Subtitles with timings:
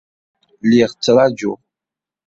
[0.67, 1.59] Lliɣ ttṛajuɣ.